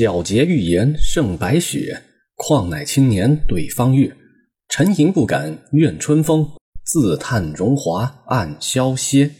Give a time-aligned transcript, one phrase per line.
[0.00, 2.00] 皎洁玉颜胜白雪，
[2.34, 4.10] 况乃青年对方月。
[4.70, 6.48] 沉吟不敢怨春风，
[6.86, 9.30] 自叹荣华暗消歇。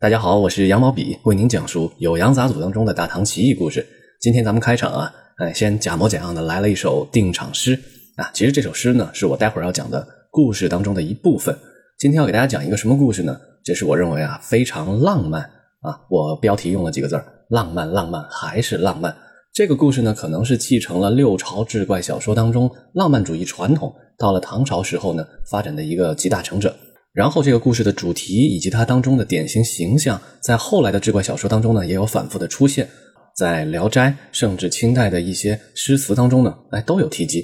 [0.00, 3.86] 大家好，我是羊毛笔，为您讲述《有羊杂俎》当中的大唐奇异故事。
[4.18, 7.78] 今天咱们开场啊，哎，先假模假样的来了一首定场诗
[8.16, 8.30] 啊。
[8.32, 11.54] 其实这首诗呢，是我待会儿要讲的故事当中的一部分。
[11.98, 13.38] 今天要给大家讲一个什么故事呢？
[13.62, 15.42] 这是我认为啊非常浪漫
[15.82, 16.00] 啊。
[16.08, 19.14] 我标题用了几个字儿：浪漫，浪漫，还是浪漫。
[19.56, 26.76] 这个故事呢，可能是继承了六朝志怪小说当中浪漫主义传统，到了唐朝时候呢，发展的一个集大成者。
[27.14, 32.86] 然后，这个故事的主题以及它当中的典型形象，在后来的志怪小说当中呢，也有反复的出现，
[33.34, 37.42] 在《聊斋》甚至清代的一些诗词当中呢，哎，都有提及。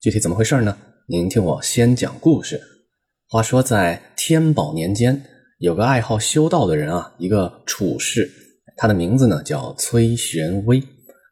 [0.00, 0.74] 具体怎么回事呢？
[1.08, 2.58] 您听我先讲故事。
[3.28, 5.22] 话说，在天宝年间，
[5.58, 8.30] 有个爱好修道的人啊，一个处士，
[8.78, 10.82] 他的名字呢叫崔玄微。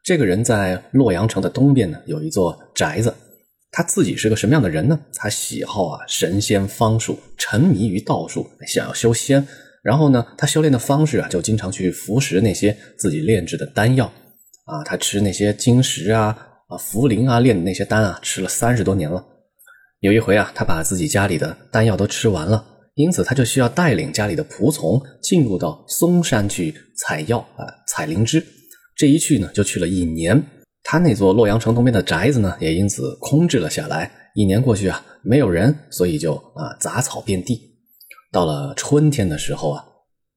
[0.09, 3.15] 这个人在洛阳城的东边呢，有一座宅子。
[3.71, 4.99] 他自己是个什么样的人呢？
[5.15, 9.47] 他喜好啊神仙方术，沉迷于道术，想要修仙。
[9.83, 14.11] 然后呢，他修炼的方式啊，就经常去服食那些自己炼制的丹药
[14.65, 14.83] 啊。
[14.83, 16.35] 他吃那些金石啊、
[16.69, 19.23] 啊茯苓啊炼的那些丹啊，吃了三十多年了。
[20.01, 28.43] 有一回啊，他把自己家里的丹药都吃完了，因此他就需要带领家里的仆从进入到嵩山去采药啊，采灵芝。
[28.99, 30.43] 这一去呢，就去了一年。
[30.83, 34.11] 他那座洛阳城东边的宅子呢，也因此空置了下来。
[34.35, 37.79] 一年过去啊，没有人，所以就啊杂草遍地。
[38.33, 39.85] 到了春天的时候啊，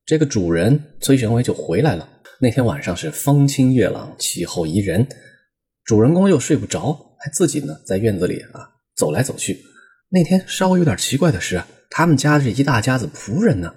[0.05, 2.07] 这个主人崔玄微就回来了。
[2.39, 5.07] 那天晚上是风清月朗，气候宜人，
[5.83, 9.59] 主人公又睡不着，还自己呢在院子里啊走来走去。
[10.09, 13.73] 那天稍微有点奇怪的是，他们家这一大家子仆人呢，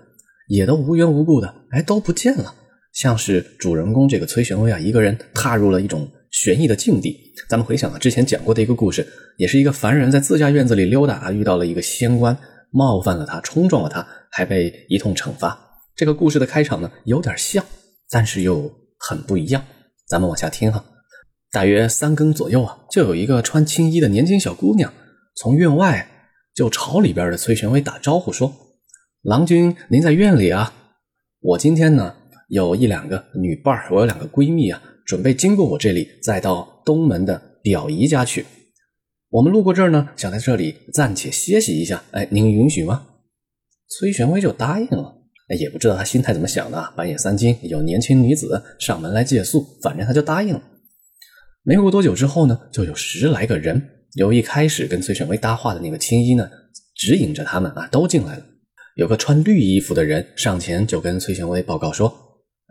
[0.48, 2.54] 也都无缘无故的哎都不见了。
[2.94, 7.34] 像是主人公这个崔玄微啊，一个人踏入了一种悬疑的境地。
[7.48, 9.06] 咱们回想啊，之前讲过的一个故事，
[9.36, 12.36] 也是一个凡人在自家院子里溜达啊，遇到了一个仙官，
[12.70, 15.58] 冒犯了他，冲撞了他，还被一通惩罚。
[15.96, 17.64] 这个故事的开场呢，有点像，
[18.08, 19.64] 但是又很不一样。
[20.06, 20.84] 咱们往下听哈。
[21.50, 24.92] 大约三更左右啊，就有一个穿青衣的年轻小姑娘
[25.36, 26.08] 从院外
[26.54, 28.52] 就朝里边的崔玄微打招呼说
[29.22, 30.72] ：“郎君，您在院里啊？
[31.40, 32.14] 我今天呢。”
[32.48, 38.44] 有一两个女伴儿，我有两个闺蜜啊，准备经过我这里，再到东门的表姨家去。
[39.30, 42.04] 我们路过这儿呢，想在这里暂且歇息一下。
[42.12, 43.06] 哎，您允许吗？
[43.88, 45.22] 崔玄微就答应了。
[45.48, 50.62] 哎，也不知道他心态怎么想的，半夜三更有年轻女子上门来借宿，反正他就答应了。
[51.62, 53.82] 没过多久之后呢，就有十来个人，
[54.14, 56.48] 由一开始跟崔玄微搭话的那个青衣呢，
[56.94, 58.44] 指引着他们啊，都进来了。
[58.96, 62.23] 有个穿绿衣服的人上前就跟崔玄微报告说。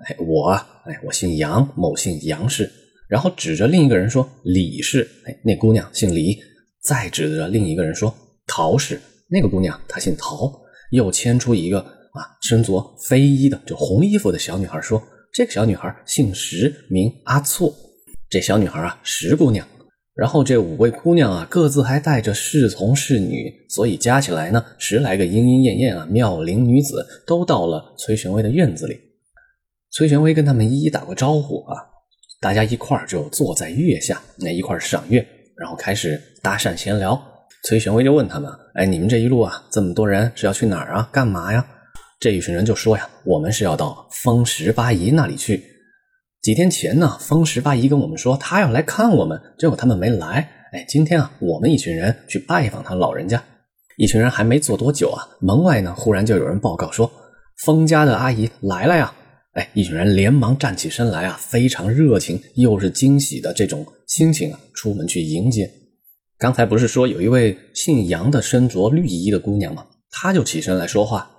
[0.05, 2.69] 哎，我哎，我姓杨，某姓杨氏，
[3.07, 6.37] 然后指着另一个人说李氏，哎，那姑娘姓李，
[6.81, 8.13] 再指着另一个人说
[8.45, 8.99] 陶氏，
[9.29, 10.51] 那个姑娘她姓陶，
[10.91, 17.73] 又牵出一个啊身着飞衣的就红衣服的小女孩说，这个小女孩姓石，名阿错，
[18.29, 19.65] 这小女孩啊石姑娘，
[20.15, 28.99] 然后这五位姑娘啊各自还带着侍从侍女，所以加起来呢十来个莺莺燕燕啊妙龄女子都到了崔玄微的院子里。
[29.93, 31.77] 崔玄微跟他们一一打过招呼啊，
[32.41, 35.23] 大家一块儿就坐在月下，那一块儿赏月，
[35.55, 37.21] 然后开始搭讪闲聊。
[37.65, 41.07] 崔玄微就问他们：“哎，你们这一路啊，这么多人是要去哪儿啊？
[41.11, 41.63] 干嘛呀？”
[42.19, 45.63] 这一群人就说：“呀，我们是要到风十八姨那里去。
[46.41, 50.49] 几天前呢，风十八姨跟我们说，她要来看我们，结果他们没来。
[50.71, 53.41] 哎，今天啊，我们一群人去拜访他老人家。
[53.97, 57.11] 一群人还没坐多久啊，门外呢，忽然就有人报告说，
[57.63, 59.13] 封家的阿姨来了呀。”
[59.53, 65.71] 哎，一群人连忙站起身来啊，非常热情又是惊喜的这种心情啊，出门去迎接。
[66.39, 69.85] 刚才不是说有一位姓杨的身着绿衣的姑娘吗？
[70.09, 71.29] 她就起身来说话。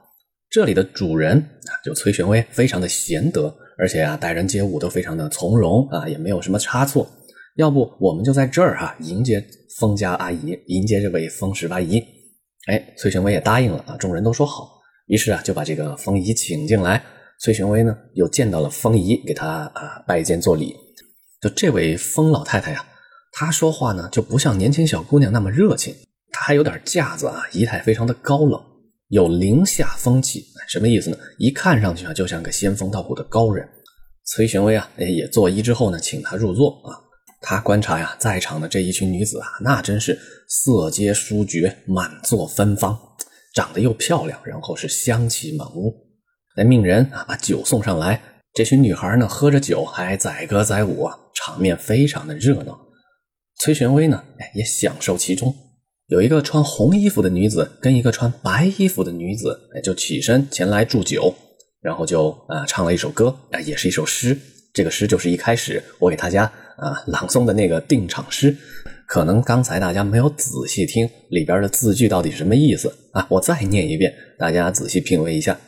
[0.49, 7.05] 这里的主人啊，就崔玄微，非常的贤德，而且啊，待人接物都非常的从容啊，也没有什么差错。
[7.57, 9.44] 要不我们就在这儿哈，迎接
[9.79, 12.00] 封家阿姨，迎接这位封十八姨。
[12.69, 17.05] 哎，崔玄微也答应了啊，众人都说好，于是啊，就把这个封姨请进来。
[17.44, 20.75] 崔玄微呢，又见到了封姨，给他啊拜见作礼。
[21.43, 22.82] 就这位风老太太呀，
[23.32, 25.94] 她说话呢就不像年轻小姑娘那么热情，
[26.32, 28.58] 她还有点架子啊，仪态非常的高冷，
[29.08, 30.43] 有凌下风气。
[30.70, 31.19] 什么意思呢？
[31.37, 33.69] 一看上去啊，就像个仙风道骨的高人。
[34.25, 36.97] 崔玄微啊，也作揖之后呢，请她入座啊。
[37.43, 40.19] 他观察呀，在场的这一群女子啊，那真是
[40.49, 42.99] 色阶殊绝，满座芬芳，
[43.52, 45.94] 长得又漂亮，然后是香气满屋。
[46.55, 48.21] 来命人啊，把酒送上来。
[48.53, 52.79] 这群女孩呢，喝着酒还载歌载舞，场面非常的热闹。
[53.59, 55.55] 崔玄微呢，哎，也享受其中。
[56.06, 61.35] 有一个穿红衣服的女子跟一个穿白衣服的女子，哎，就起身前来祝酒，
[61.81, 64.39] 然后就啊唱了一首歌，啊，也是一首诗。
[64.73, 66.45] 这个诗就是一开始我给大家
[66.77, 68.57] 啊朗诵的那个定场诗。
[69.07, 73.27] 可能刚才大家没有仔细听里边的字句到底是什么意思啊？
[73.29, 75.59] 我再念一遍，大家仔细品味一下：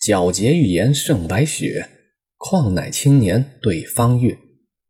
[0.00, 1.86] 皎洁玉颜胜白雪，
[2.38, 4.36] 况乃青年对方月。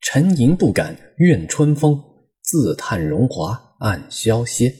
[0.01, 2.01] 沉吟不敢怨春风，
[2.43, 4.73] 自叹荣华暗消歇。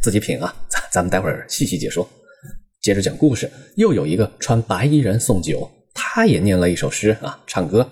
[0.00, 2.08] 自己品啊， 咱咱们待会儿细细解说。
[2.80, 7.90] 接着讲故事，又有一个穿白衣人送酒，他也念了一首诗啊，唱歌。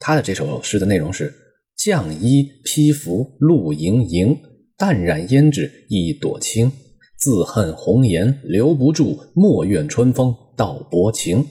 [0.00, 1.32] 他的这首诗的内容是。
[1.78, 4.38] 绛衣披拂露盈盈，
[4.76, 6.70] 淡染胭脂一朵青。
[7.22, 11.46] 自恨红颜留不住，莫怨春风道薄情。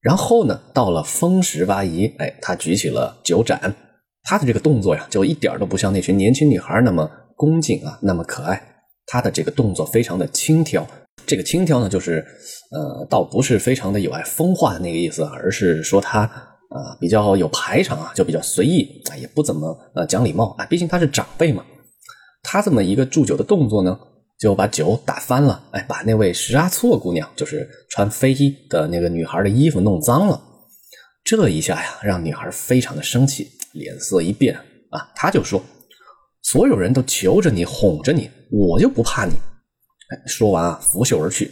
[0.00, 3.76] 然后呢，到了风十八姨，哎，他举起了酒盏，
[4.24, 8.60] 他的这个动作呀，就一点都不像那群年轻女孩那么恭敬啊，那么可爱。
[9.06, 10.84] 他的这个动作非常的轻佻，
[11.24, 12.26] 这个轻佻呢，就是
[12.72, 16.22] 呃，倒不是非常的有爱风化的那个意思，而是说他。
[16.68, 20.66] 啊，比较有排场啊，就比较随意啊，也不怎么呃讲礼貌啊。
[20.66, 21.64] 毕竟他是长辈嘛。
[22.42, 23.96] 他这么一个祝酒的动作呢，
[24.38, 30.40] 就把酒打翻了，哎，把那位石阿错姑娘，就是穿飞衣的那个女孩的衣服弄脏了。
[31.24, 34.54] 这一下呀，让女孩非常的生气，脸色一变
[34.90, 35.62] 啊，她就说
[36.42, 39.32] ：“所有人都求着你，哄着你，我就不怕你。”
[40.10, 41.50] 哎，说完啊，拂袖而去。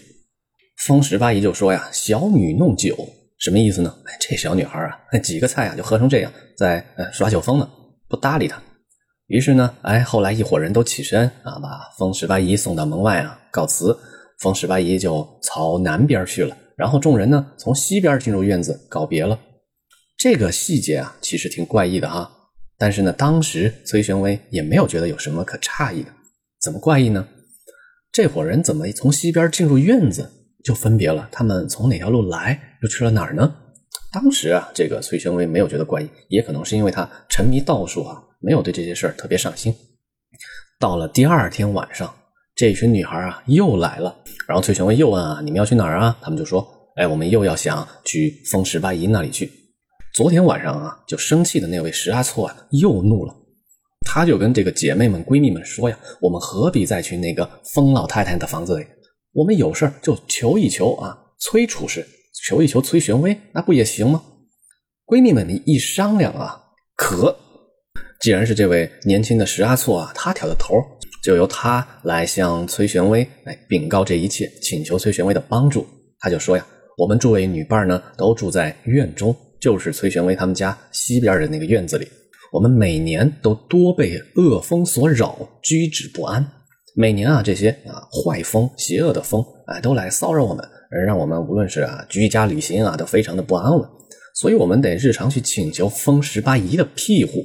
[0.87, 2.97] 风十八姨就说呀：“小女弄酒。”
[3.39, 3.95] 什么意思呢？
[4.07, 7.69] 哎这小女孩啊， 几个菜啊就喝成这样，在耍酒疯呢，
[8.09, 8.63] 不搭理她。
[9.27, 13.97] 于是呢，哎，后来一伙人都起身啊，把风十八姨送到门外啊，告辞。
[14.41, 19.39] 风十八姨就朝南边去了，然后众人呢从西边进入院子告别了。
[20.19, 22.31] 这个细节啊，其实挺怪异的哈。
[22.77, 26.11] 但是呢，当时崔玄微也没有觉得有什么可诧异的。
[26.61, 27.27] 怎么怪异呢？
[28.11, 30.31] 这伙人怎么从西边进入院子？
[30.65, 33.55] 就分别了，他们从哪条路来，又去了哪儿呢？
[34.13, 39.75] 当时啊，这个崔玄微没有觉得怪异，也可能是因为他沉迷道术啊，没有对这些事儿特别上心。
[40.79, 42.15] 到了第二天晚上，
[42.55, 44.15] 这群女孩啊又来了，
[44.47, 46.19] 然后崔玄微又问啊，你们要去哪儿啊？
[46.21, 49.51] 他们就说，哎，我们又要想去风十八姨那里去。
[50.13, 53.35] 昨天晚上啊，就生气的那位石阿错啊又怒了，
[54.07, 58.87] 他就跟这个姐妹们、闺蜜们说呀，我们何必再去那个风老太太的房子里？
[59.33, 62.07] 我们有事就求一求啊，崔处士，
[62.45, 64.23] 求一求崔玄微，那不也行吗？
[65.07, 66.63] 闺蜜们你一商量啊，
[66.95, 67.37] 可
[68.25, 70.77] 既然是这位年轻的石阿错啊，他挑的头，
[71.23, 75.87] 就由他来向崔玄微来禀告这一切，请求崔玄微的帮助。
[76.21, 76.67] 他就说呀，
[76.97, 82.09] 我们诸位女伴呢，都住在院中，就是崔玄微他们家西边的那个院子里。
[82.51, 86.43] 我们每年都多被恶风所扰，居止不安。
[86.97, 93.87] 每年啊，这些啊坏风、邪恶的风，哎，都来骚扰我们，而让我们无论是啊居家旅行啊，都非常的不安稳。
[94.35, 97.45] 所以，我们得日常去请求风十八姨的庇护。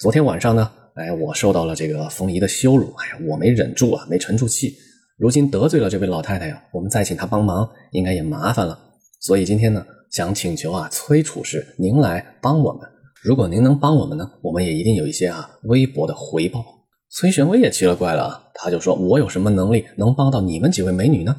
[0.00, 4.74] 昨天晚上呢，哎，我受到了这个冯姨的羞辱，哎呀，我没忍住啊，没沉住气。
[5.18, 8.78] 如今得罪了这位老太太呀，我们再请她帮忙，应该也麻烦了。
[9.20, 12.80] 所以今天呢，想请求啊崔处士您来帮我们。
[13.22, 16.64] 如果您能帮我们呢，我们也一定有一些啊微薄的回报。
[17.10, 21.36] 崔玄微也奇了怪了，他就说：“我有什么能力能帮到你们几位美女呢？”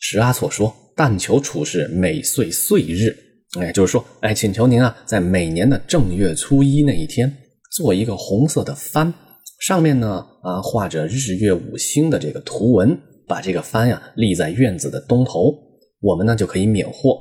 [0.00, 3.16] 石阿错说：“但求处士每岁岁日，
[3.60, 7.32] 哎，就是说，哎，请求您啊，在每年的正月初一那一天，
[7.74, 9.12] 做一个红色的帆，
[9.58, 15.52] 上面呢，啊，画着日月五星的这个图文，把这个帆呀立在院子的东头，
[16.00, 17.18] 我们呢就可以免祸。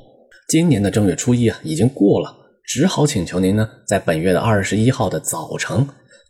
[0.47, 2.31] 今年的正月初一啊已经过了，
[2.63, 5.87] 只好请求您呢，在本月的二十一号的早晨。”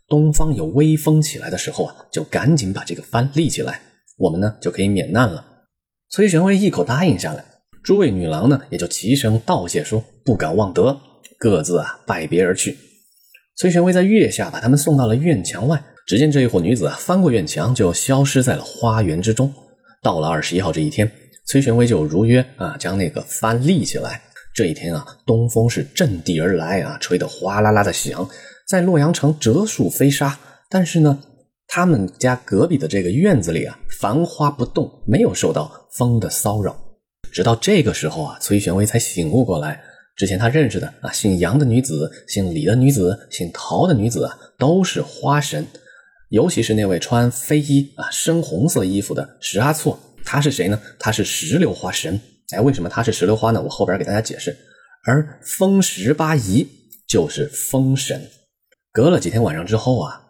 [0.08, 3.80] 东方有微风起来的时候啊，就赶紧把这个帆立起来，
[4.16, 5.44] 我们呢就可以免难了。
[6.08, 7.44] 崔玄微一口答应下来，
[7.82, 10.98] 诸位女郎呢也就齐声道谢，说不敢忘德，
[11.38, 12.78] 各自啊拜别而去。
[13.56, 19.52] 崔玄微在月下把他们送到了院墙外，只见这一伙女子啊翻过院墙，就消失在了花园之中。
[20.02, 21.10] 到了二十一号这一天，
[21.46, 24.20] 崔玄微就如约啊将那个幡立起来。
[24.52, 28.28] 这一天啊，东风是阵地而来啊，吹得哗啦啦的响。
[28.66, 30.36] 在洛阳城折树飞沙，
[30.68, 31.20] 但是呢，
[31.68, 36.76] 他们家隔壁的这个院子里啊，繁花不动，没有受到风的骚扰。
[37.32, 39.80] 直到这个时候啊，崔玄微才醒悟过来，
[40.16, 45.66] 之前他认识的啊，姓杨的女子、姓李的女子、姓陶的女子啊，都是花神。
[46.30, 50.80] 尤其是那位穿飞衣啊、深红色衣服的石阿错，他是谁呢？
[50.98, 52.20] 他是石榴花神。
[52.50, 53.60] 哎，为什么他是石榴花呢？
[53.62, 54.56] 我后边给大家解释。
[55.04, 56.66] 而风十八姨。
[57.06, 58.28] 就是风神。
[58.90, 60.22] 隔了几天晚上之后啊，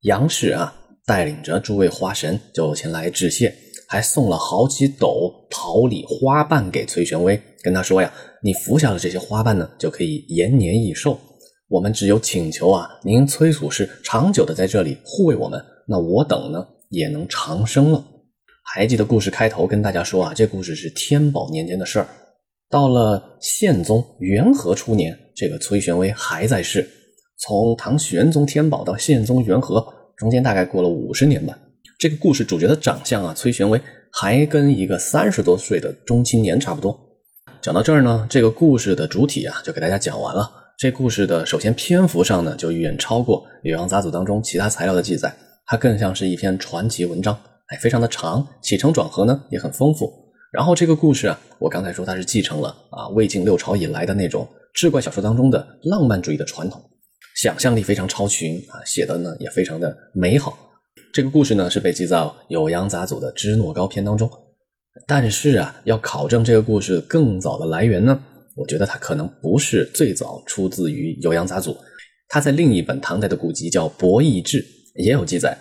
[0.00, 0.76] 杨氏啊
[1.06, 3.56] 带领着诸位花神就前来致谢，
[3.88, 8.12] 还送了好几斗桃李花瓣给崔玄微，跟他说呀
[8.42, 11.18] ：“你服下了这些花瓣呢，就可以延年益寿。
[11.68, 18.04] 我们只有请求啊，您崔祖师长久的在这里护卫我们，那我等呢也能长生了。”
[18.74, 22.08] 还记得故事开头跟大家说啊，这故事是天宝年间的事儿。
[22.68, 26.88] 到了宪宗元和初年，这个崔玄微还在世。
[27.38, 31.56] 从唐玄宗天宝到宪宗元和，中间大概过了五十年吧。
[31.98, 33.80] 这个故事主角的长相啊，崔玄微
[34.12, 36.94] 还跟一个三十多岁的中青年差不多。
[37.62, 40.50] 讲到这儿呢，这个故事的主体啊，就给大家讲完了。
[40.76, 45.34] 这故事的首先篇幅上呢，就远超过《女王杂俎》当中其他材料的记载，
[45.64, 47.34] 它更像是一篇传奇文章。
[47.68, 50.12] 哎，非常的长，起承转合呢也很丰富。
[50.52, 56.78] 然后这个故事啊，我刚才说它是继承了啊魏晋六朝以来的那种志怪小说当中的浪漫主义的传统，
[57.36, 60.58] 想象力非常超群啊，写的呢也非常的美好。
[61.16, 62.18] 这个故事呢是被记在
[62.50, 64.30] 《酉阳杂俎》的支诺高篇当中。
[65.06, 68.22] 但是啊，要考证这个故事更早的来源呢，
[68.54, 71.72] 我觉得它可能不是最早出自于《酉阳杂俎》，
[72.28, 74.60] 它在另一本唐代的古籍叫《博弈志》
[74.96, 75.56] 也有记载。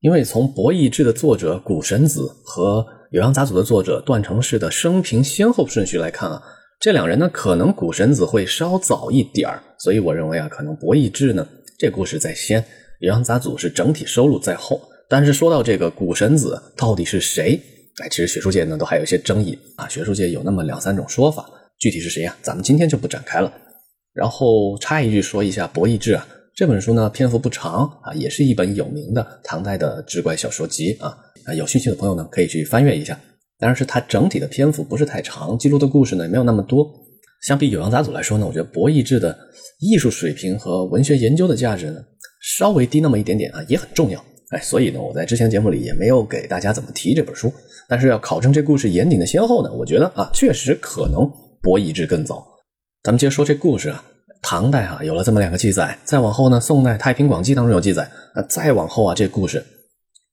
[0.00, 2.84] 因为从《博弈志》的作者古神子和
[3.16, 6.42] 《酉阳杂俎》的作者段成式的生平先后顺序来看啊，
[6.80, 11.46] 这两人呢可能古神子会稍早一点，所以我认为啊，可能《博弈志》呢
[11.78, 12.60] 这故事在先，
[13.00, 14.80] 《酉阳杂俎》是整体收录在后。
[15.08, 17.58] 但是说到这个古神子到底是谁？
[18.02, 22.36] 哎，其实学术界呢都还有一些争议啊，学术界有那么两三种说法，具体是谁呀？
[22.42, 23.52] 咱们今天就不展开了。
[24.12, 26.26] 然后插一句说一下《博弈志》啊。
[26.54, 31.16] 这本书呢，篇幅不长啊，也是一本有名的唐代的志怪小说集啊。
[31.44, 33.18] 啊，有兴趣的朋友呢，可以去翻阅一下。
[33.60, 36.86] 但是它整体的篇幅不是太长，记录的故事呢也没有那么多。
[37.42, 39.36] 相比《酉阳杂俎》来说呢，我觉得《博弈志》的
[39.80, 42.00] 艺术水平和文学研究的价值呢，
[42.40, 44.24] 稍微低那么一点点啊，也很重要。
[44.50, 47.52] 哎，所以呢，我在之前节目里也没有给大家怎么提这本书。
[47.88, 51.20] 但是要考证这故事严谨的先后呢，我觉得啊，确实可能
[51.62, 52.46] 《博弈志》更早。
[53.02, 54.04] 咱们接着说这故事啊。
[54.40, 58.08] 唐代啊，有了这么两个记载，再往后呢，宋代《太平广记》当中有记载。
[58.36, 59.60] 那再往后啊，这故事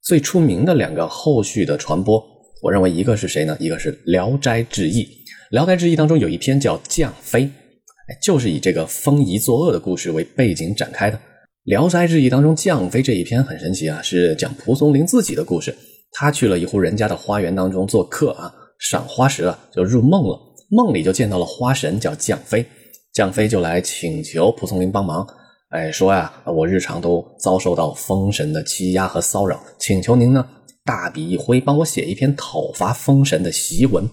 [0.03, 2.23] 最出名的两个后续的传播，
[2.61, 3.57] 我认为一个是谁呢？
[3.59, 5.03] 一个是《聊斋志异》。
[5.49, 11.17] 《聊斋志异》当中有一篇叫《降妃》，哎，就是以这个丰仪作恶的故事为背景展开的。
[11.65, 15.75] 《聊斋志异》当中《降妃》这一篇很神奇啊，是讲蒲松龄自己的故事。
[16.11, 22.63] 他去了一户人家的花园当中做客啊，赏花时啊，就入梦了，梦里就见到了花神叫降妃。
[23.11, 25.27] 降妃就来请求蒲松龄帮忙，
[25.69, 30.47] 哎，说呀，我日常都遭受到风神的欺压和骚扰，请求您呢
[30.85, 34.07] 大笔一挥，帮我写一篇讨伐风神的檄文。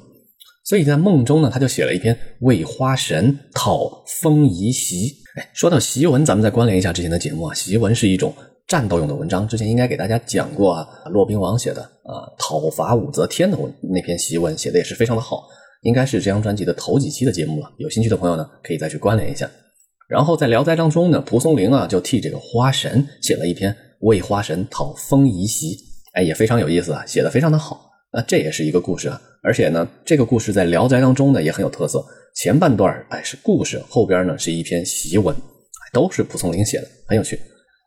[0.65, 5.21] 所以在梦中呢，他就写了一篇为花神讨风遗檄。
[5.37, 8.35] 哎， 说到檄文，咱们再关联一下之前的节目啊，檄文是一种
[8.67, 15.45] 战斗用的文章，之前应该给大家讲过啊，骆宾王写的啊讨伐武则天的文那篇檄文写的也是非常的好。
[15.83, 19.51] 应该是这张专辑的头几期的节目了，有兴趣的朋友呢，可以再去关联一下。
[20.09, 25.77] 然后在《聊斋》当中呢，蒲松龄啊就替这个花神写了一篇为花神讨封遗檄，
[26.13, 27.92] 哎，也非常有意思啊，写的非常的好。
[28.13, 32.05] 那这也是一个故事啊，而且呢，这个故事在《聊斋》当中呢也很有特色，
[32.35, 35.35] 前半段哎是故事，后边呢是一篇檄文，
[35.93, 37.41] 都是蒲松龄写的，很有趣。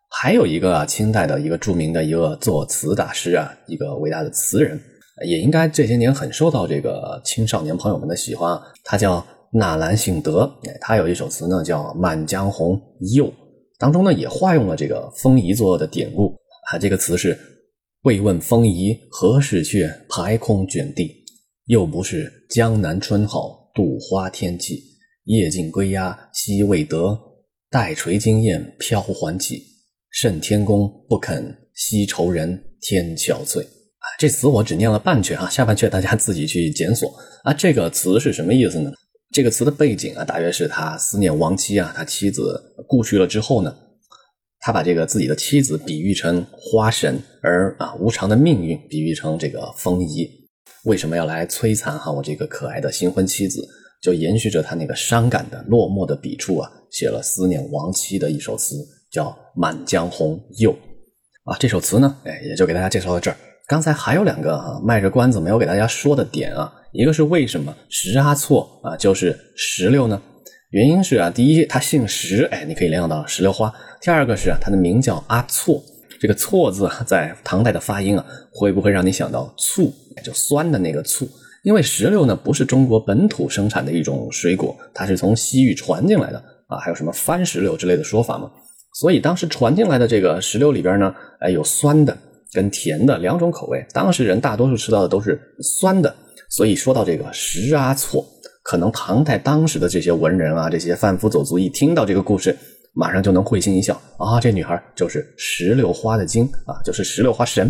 [0.09, 4.79] 还有一个啊，清代的一个著名的一个作词大师啊，一个伟大的词人。
[5.25, 8.59] 也应该这些年很受到这个青少年朋友们的喜欢。
[8.83, 10.51] 他叫纳兰性德，
[10.81, 12.75] 他有一首词呢叫《满江红·
[13.15, 13.25] 又》，
[13.79, 16.35] 当中呢也化用了这个风仪作的典故。
[16.69, 17.37] 啊，这个词是：
[18.05, 21.25] 未问风仪何时去，排空卷地。
[21.65, 24.79] 又不是江南春好，度花天气。
[25.23, 27.19] 夜静归鸦夕未得，
[27.71, 29.63] 待垂惊雁飘还起。
[30.11, 33.63] 甚天公不肯惜愁人，天憔悴。
[33.63, 37.11] 啊这词我只念了半阙啊，下半阙大家自己去检索
[37.43, 37.51] 啊。
[37.51, 38.91] 这个词是什么意思呢？
[39.31, 43.75] 这个词的背景啊，大约是他思念亡妻啊，他妻子故去了之后呢，
[44.65, 50.27] 他把这个自己的妻子比喻成花神，而啊无常的命运比喻成这个风仪。
[50.85, 53.63] 为什么要来摧残哈我这个可爱的新婚妻子？
[54.01, 58.75] 就延续着他那个伤感的落寞的笔触啊，写了思念亡妻的一首词，
[59.11, 60.71] 叫《满江红·又》
[61.43, 61.55] 啊。
[61.59, 63.37] 这首词呢，哎，也就给大家介绍到这儿。
[63.67, 70.19] 刚才还有两个啊，卖着关子没有给大家说的点啊，一个是为什么石阿错啊就是石榴呢？
[70.75, 75.81] 原因是啊，第一他姓石，哎，你可以联想到石榴花；第二个是啊，他的名叫阿错，
[76.19, 79.89] 这个错字，在唐代的发音啊，会不会让你想到醋，
[80.21, 81.25] 就酸的那个醋？
[81.63, 88.51] 因为石榴呢不是中国本土生产的一种水果，它是从西域传进来的，啊，还有什么番石榴之类的说法嘛。
[88.95, 92.17] 所以当时传进来的这个石榴里边呢，哎，有酸的
[92.51, 93.81] 跟甜的两种口味。
[93.93, 96.13] 当时人大多数吃到的都是酸的，
[96.49, 98.25] 所以说到这个石阿错，
[98.65, 102.57] 可能唐代当时的这些文人啊，这些贩夫走卒一听到这个故事。
[102.97, 104.39] 马上就能会心一笑啊！
[104.39, 107.69] 这女孩就是石榴花的精啊，就是石榴花神。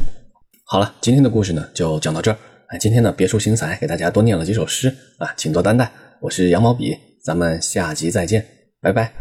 [0.67, 2.37] 好了，今天的故事呢就讲到这儿。
[2.67, 4.87] 哎，今天呢别出心裁，给大家多念了几首诗
[5.17, 5.91] 啊，请多担待。
[6.21, 8.45] 我是羊毛笔，咱们下集再见，
[8.79, 9.11] 拜拜。